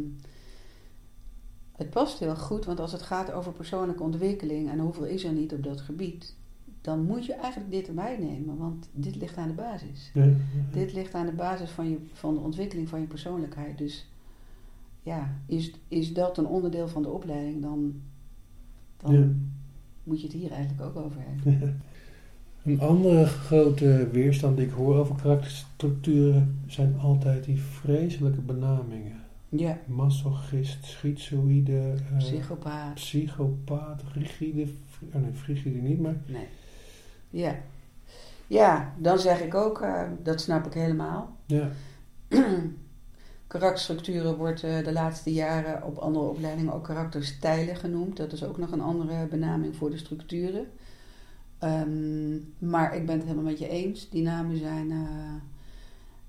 [1.81, 5.31] het past heel goed, want als het gaat over persoonlijke ontwikkeling en hoeveel is er
[5.31, 6.35] niet op dat gebied,
[6.81, 10.11] dan moet je eigenlijk dit erbij nemen, want dit ligt aan de basis.
[10.13, 10.33] Ja, ja.
[10.71, 13.77] Dit ligt aan de basis van, je, van de ontwikkeling van je persoonlijkheid.
[13.77, 14.09] Dus
[15.03, 18.01] ja, is, is dat een onderdeel van de opleiding, dan,
[18.97, 19.51] dan
[20.03, 21.81] moet je het hier eigenlijk ook over hebben.
[22.63, 29.19] Een andere grote weerstand die ik hoor over karakterstructuren zijn altijd die vreselijke benamingen.
[29.53, 32.93] Ja, Masochist, schizoïde, eh, psychopaat.
[32.93, 34.67] psychopaat, rigide,
[35.13, 36.47] oh nee, frigide niet, maar Nee.
[37.29, 37.55] Ja.
[38.47, 41.37] Ja, dan zeg ik ook, eh, dat snap ik helemaal.
[41.45, 41.69] ja,
[43.47, 48.17] Karakterstructuren wordt eh, de laatste jaren op andere opleidingen ook karakterstijlen genoemd.
[48.17, 50.65] Dat is ook nog een andere benaming voor de structuren.
[51.59, 54.09] Ehm, maar ik ben het helemaal met je eens.
[54.09, 54.91] Die namen zijn,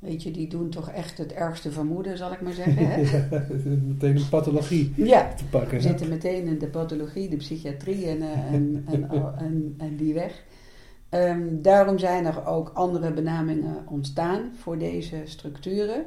[0.02, 2.86] weet je, die doen toch echt het ergste vermoeden, zal ik maar zeggen.
[2.86, 3.00] Hè?
[3.30, 3.46] Ja,
[3.86, 5.76] meteen een pathologie ja, te pakken.
[5.76, 5.82] hè?
[5.82, 10.44] zitten meteen in de pathologie, de psychiatrie en, eh, en, en, en, en die weg.
[11.08, 16.06] Ehm, daarom zijn er ook andere benamingen ontstaan voor deze structuren.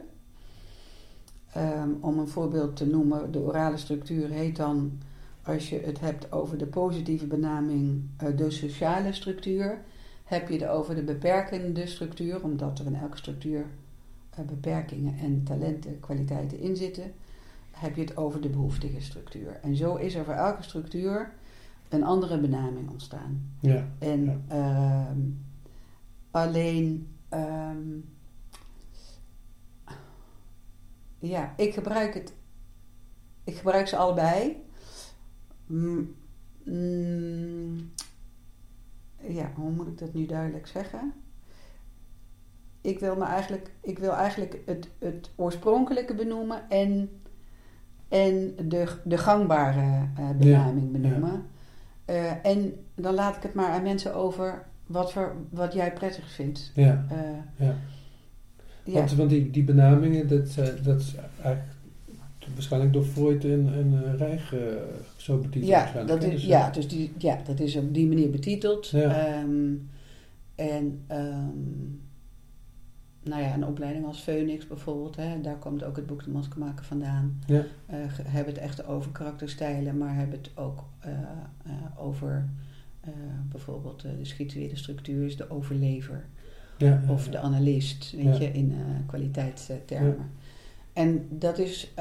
[1.53, 4.99] Ehm, om een voorbeeld te noemen, de orale structuur heet dan,
[5.43, 9.81] als je het hebt over de positieve benaming, eh, de sociale structuur.
[10.23, 13.65] Heb je het over de beperkende structuur, omdat er in elke structuur
[14.43, 17.13] beperkingen en talenten, kwaliteiten in zitten
[17.71, 19.59] heb je het over de behoeftige structuur.
[19.61, 21.33] En zo is er voor elke structuur
[21.89, 23.51] een andere benaming ontstaan.
[23.59, 24.39] Ja, En Ja.
[24.47, 25.19] ehm,
[26.31, 27.87] alleen, ehm,
[31.19, 32.33] ja, ik gebruik het,
[33.43, 34.63] ik gebruik ze allebei.
[35.65, 36.15] Mm,
[36.63, 37.91] mm,
[39.27, 41.13] ja, hoe moet ik dat nu duidelijk zeggen?
[42.85, 47.09] Ik wil, me eigenlijk, ik wil eigenlijk het, het oorspronkelijke benoemen en,
[48.09, 51.45] en de, de gangbare eh, benaming Ja, benoemen.
[52.05, 56.31] Eh, en dan laat ik het maar aan mensen over wat, voor, wat jij prettig
[56.31, 56.71] vindt.
[56.75, 57.75] ja, Eh, ja.
[58.93, 61.73] Want, want die, die benamingen, dat, dat is eigenlijk
[62.53, 64.53] waarschijnlijk door Freud en, en Reich
[65.15, 65.65] zo betiteld.
[65.65, 68.89] Ja, dat is, Dus, ja, dus die, ja, dat is op die manier betiteld.
[68.89, 69.27] Ja.
[69.27, 69.73] Ehm,
[70.55, 71.49] en ehm,
[73.25, 76.85] nou ja, een opleiding als Phoenix bijvoorbeeld, hè, daar komt ook het boek De Maskermaker
[76.85, 77.39] vandaan.
[77.47, 77.63] Ja.
[77.85, 82.49] Eh, hebben het echt over karakterstijlen, maar hebben het ook eh, eh, over
[83.49, 86.25] bijvoorbeeld de schizoïde structuur, is de overlever.
[86.77, 90.29] ja, Of de analist, weet je, in kwaliteitstermen.
[90.93, 91.93] En dat is,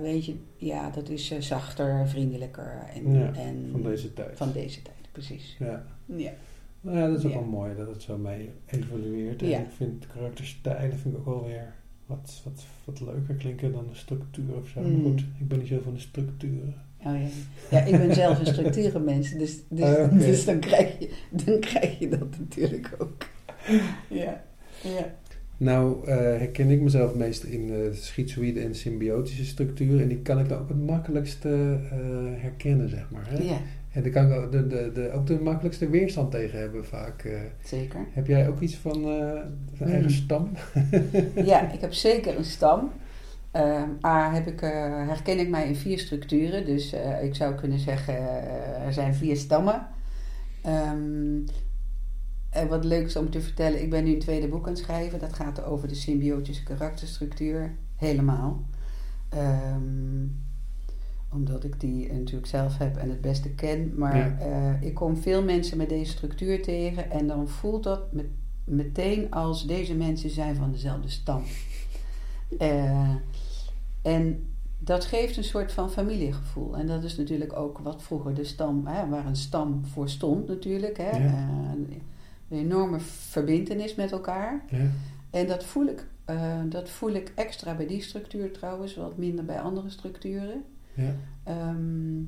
[0.00, 4.36] weet je, ja, dat is zachter, vriendelijker en, en van deze tijd.
[4.36, 5.56] van deze tijd, precies.
[5.58, 5.84] Ja.
[6.80, 6.90] Ja.
[6.90, 7.38] Nou ja, dat is ook Ja.
[7.38, 9.42] wel mooi dat het zo mee evolueert.
[9.42, 9.58] En Ja.
[9.58, 11.72] ik vind karakterstijlen vind ik ook wel weer
[12.06, 14.80] wat, wat, wat leuker klinken dan de structuur of zo.
[14.80, 14.92] Mm.
[14.92, 16.74] Maar goed, ik ben niet zo van de structuren.
[16.98, 17.28] Oh, ja.
[17.70, 21.10] ja, ik ben zelf een structurenmens, dus, dus, Ah, dus dan, krijg je,
[21.44, 23.26] dan krijg je dat natuurlijk ook.
[24.08, 24.44] Ja,
[24.82, 25.14] ja.
[25.56, 30.00] Nou eh, herken ik mezelf meest in eh schizoïde en symbiotische structuren.
[30.00, 31.98] En die kan ik dan ook het makkelijkste eh,
[32.42, 33.30] herkennen, zeg maar.
[33.30, 33.42] Hè?
[33.42, 33.58] ja
[33.92, 37.22] En daar kan ik ook de, de, de, ook de makkelijkste weerstand tegen hebben vaak.
[37.24, 37.40] eh.
[37.64, 38.06] zeker.
[38.12, 39.40] heb jij ook iets van eh
[39.74, 39.92] van Mm.
[39.92, 40.50] eigen stam?
[41.50, 42.90] Ja, ik heb zeker een stam.
[43.50, 44.70] Ehm, A, heb ik, eh,
[45.08, 46.66] herken ik mij in vier structuren.
[46.66, 48.14] Dus ik zou kunnen zeggen,
[48.84, 49.86] er zijn vier stammen.
[50.62, 51.38] Ehm,
[52.50, 54.78] en wat leuk is om te vertellen, ik ben nu een tweede boek aan het
[54.82, 55.18] schrijven.
[55.18, 57.74] Dat gaat over de symbiotische karakterstructuur.
[57.96, 58.64] Helemaal.
[59.28, 60.26] Ehm,
[61.32, 63.92] omdat ik die natuurlijk zelf heb en het beste ken.
[63.98, 64.36] Maar Ja.
[64.38, 67.10] eh, ik kom veel mensen met deze structuur tegen.
[67.10, 68.26] En dan voelt dat met,
[68.64, 71.42] meteen als deze mensen zijn van dezelfde stam.
[72.58, 73.14] Eh,
[74.02, 74.44] en
[74.78, 76.76] dat geeft een soort van familiegevoel.
[76.76, 80.46] En dat is natuurlijk ook wat vroeger de stam, hè, waar een stam voor stond
[80.48, 80.96] natuurlijk.
[80.96, 81.16] Hè, Ja.
[81.18, 81.70] Eh,
[82.50, 84.64] een enorme verbindenis met elkaar.
[84.70, 84.90] Ja.
[85.30, 86.06] En dat voel, ik,
[86.68, 90.62] dat voel ik extra bij die structuur trouwens, wat minder bij andere structuren.
[91.00, 91.14] Ja.
[91.44, 92.20] Ehm,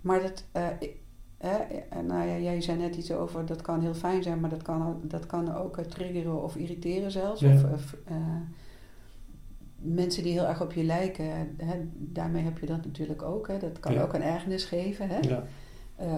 [0.00, 0.96] maar dat, eh, ik-
[1.38, 4.50] hè, eh, nou ja, jij zei net iets over, dat kan heel fijn zijn, maar
[4.50, 7.40] dat kan, ook- dat kan ook eh, triggeren of irriteren zelfs.
[7.40, 7.52] Ja.
[7.54, 7.96] Of, of,
[9.82, 11.24] mensen die heel erg op je lijken,
[11.56, 13.48] hè, daarmee heb je dat natuurlijk ook.
[13.48, 13.58] Hè.
[13.58, 14.02] Dat kan Ja.
[14.02, 15.08] ook een ergernis geven.
[15.08, 15.18] Hè.
[15.18, 15.44] Ja.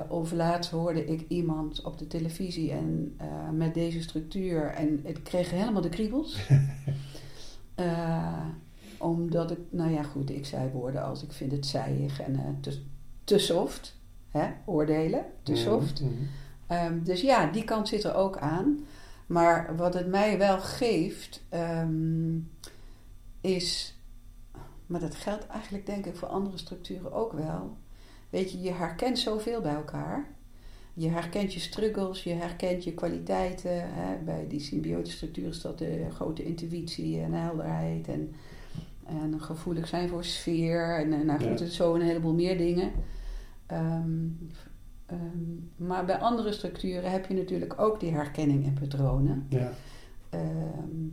[0.09, 3.16] Of laatst hoorde ik iemand op de televisie en
[3.53, 6.37] met deze structuur en het kreeg helemaal de kriebels.
[9.03, 12.43] Omdat ik, nou ja goed, ik zei woorden als ik vind het zijig en eh,
[12.61, 12.83] te,
[13.25, 14.01] te soft.
[14.31, 16.01] Hè, oordelen, te soft.
[16.01, 16.12] Mhm.
[16.67, 18.79] Ehm, dus ja, die kant zit er ook aan.
[19.27, 22.38] Maar wat het mij wel geeft, ehm,
[23.41, 23.97] is.
[24.87, 27.77] Maar dat geldt eigenlijk denk ik voor andere structuren ook wel.
[28.31, 30.27] Weet je, je herkent zoveel bij elkaar.
[30.95, 33.95] Je herkent je struggles, je herkent je kwaliteiten.
[33.95, 34.17] Hè.
[34.25, 38.09] Bij die symbiotische structuur is dat de grote intuïtie en helderheid.
[38.09, 38.35] En,
[39.07, 40.99] en gevoelig zijn voor sfeer.
[40.99, 41.67] En, en nou goed, Ja.
[41.67, 42.93] zo een heleboel meer dingen.
[43.67, 44.29] Ehm,
[45.12, 49.47] Ehm, maar bij andere structuren heb je natuurlijk ook die herkenning en patronen.
[49.49, 49.73] Ja.
[50.31, 51.09] Ehm,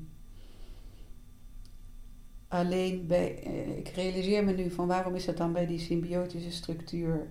[2.48, 6.52] alleen bij, eh, ik realiseer me nu van waarom is dat dan bij die symbiotische
[6.52, 7.28] structuur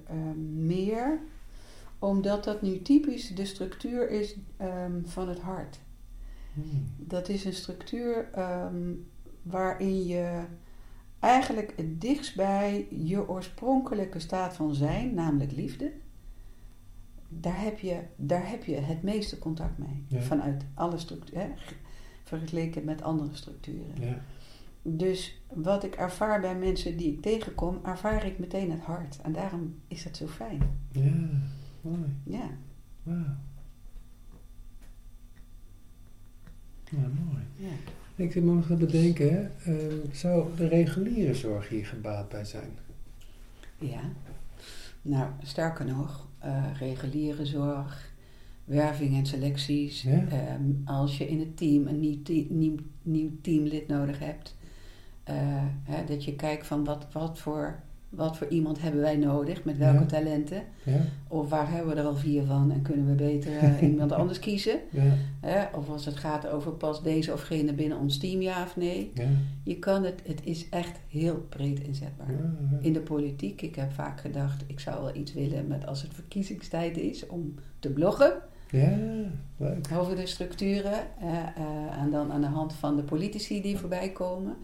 [0.54, 1.20] meer?
[1.98, 4.36] Omdat dat nu typisch de structuur is
[5.04, 5.78] van het hart.
[6.52, 6.66] Mhm.
[6.96, 8.28] Dat is een structuur
[9.50, 10.44] waarin je
[11.18, 15.92] eigenlijk het dichtst bij je oorspronkelijke staat van zijn, namelijk liefde.
[17.28, 20.04] Daar heb je, daar heb je het meeste contact mee.
[20.06, 20.20] Ja.
[20.20, 21.54] Vanuit alle structuren,
[22.24, 24.00] vergeleken met andere structuren.
[24.00, 24.20] Ja.
[24.82, 29.20] Dus wat ik ervaar bij mensen die ik tegenkom, ervaar ik meteen het hart.
[29.20, 30.62] En daarom is dat zo fijn.
[30.92, 31.12] Ja.
[31.80, 32.16] Mooi.
[32.24, 32.50] Ja.
[33.02, 33.36] Wauw.
[36.90, 37.44] Ja, mooi.
[37.56, 37.92] ja.
[38.18, 42.44] Ik zit me nog te bedenken, hè, ehm, zou de reguliere zorg hier gebaat bij
[42.44, 42.70] zijn?
[43.78, 44.00] Ja.
[45.02, 48.12] Nou, sterker nog, eh, reguliere zorg,
[48.64, 50.02] werving en selecties.
[50.02, 50.24] Ja.
[50.28, 54.56] ehm, als je in het team een nieuw, te- nieuw, nieuw teamlid nodig hebt,
[55.24, 55.34] eh,
[55.82, 59.78] hè, dat je kijkt van wat, wat, voor, wat voor iemand hebben wij nodig, met
[59.78, 60.06] welke Ja.
[60.06, 60.62] talenten.
[60.84, 61.00] Ja?
[61.28, 64.38] Of waar hebben we er al vier van en kunnen we beter eh, iemand anders
[64.38, 64.78] kiezen.
[65.42, 65.70] Ja.
[65.74, 69.10] Of als het gaat over pas deze of gene binnen ons team, ja of nee.
[69.14, 69.24] Ja.
[69.62, 72.34] Je kan het, het is echt heel breed inzetbaar.
[72.80, 76.14] In de politiek, ik heb vaak gedacht, ik zou wel iets willen met als het
[76.14, 78.32] verkiezingstijd is om te bloggen
[78.70, 78.96] Ja,
[79.56, 79.88] leuk.
[79.98, 80.92] over de structuren.
[81.20, 84.56] eh, en dan aan de hand van de politici die voorbij komen.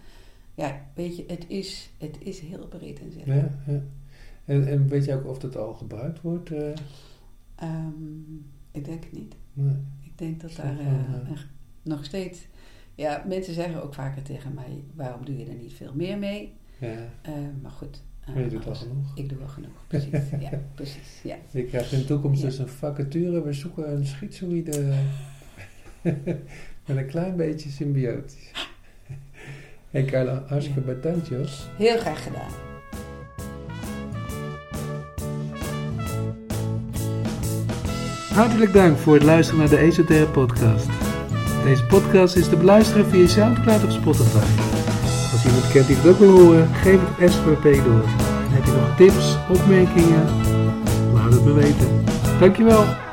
[0.55, 3.37] Ja, weet je, het is, het is heel breed inzetbaar.
[3.37, 3.83] Ja, ja.
[4.45, 6.51] En, en weet je ook of dat al gebruikt wordt?
[6.51, 6.69] eh?
[7.55, 8.33] Ehm,
[8.71, 9.35] ik denk het niet.
[9.53, 9.75] nee.
[10.03, 11.39] Ik denk dat daar eh, eh,
[11.83, 12.47] nog steeds...
[12.95, 16.53] Ja, mensen zeggen ook vaker tegen mij, waarom doe je er niet veel meer mee?
[16.81, 18.03] Ja, Eh, maar goed.
[18.27, 19.13] maar je doet al genoeg.
[19.17, 20.11] Ik doe wel genoeg, precies.
[20.41, 21.21] ja, precies.
[21.23, 21.37] Ja.
[21.51, 22.47] Je krijgt in de toekomst Ja.
[22.49, 23.43] dus een vacature.
[23.43, 24.95] We zoeken een schizoïde
[26.87, 28.51] met een klein beetje symbiotisch.
[29.95, 31.69] Hey Carla, hartstikke bedankt Jos.
[31.77, 32.51] Heel graag gedaan.
[38.33, 40.87] Hartelijk dank voor het luisteren naar de Esoterre podcast.
[41.65, 44.63] Deze podcast is te beluisteren via Soundcloud of Spotify.
[45.33, 48.05] Als je iemand kent die het ook wil horen, geef het SVP door.
[48.45, 50.25] En heb je nog tips, opmerkingen?
[51.13, 52.05] Laat het me weten.
[52.41, 53.04] Dankjewel.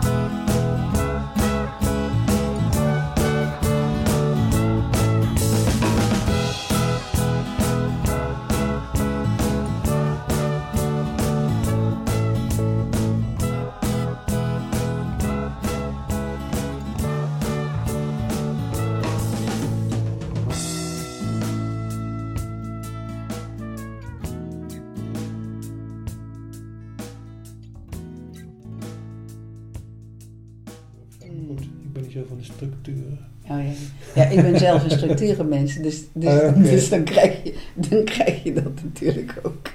[35.82, 39.70] Dus, dus, Ah, dus dan, krijg je, dan krijg je dat natuurlijk ook.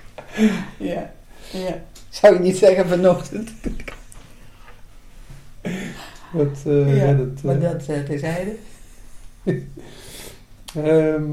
[0.79, 1.13] Ja,
[1.51, 1.83] ja.
[2.09, 3.51] Zou je niet zeggen vanochtend?
[6.33, 8.57] Wat, eh, ja, ja, dat, maar eh, dat uh, terzijde.
[10.75, 11.33] ehm,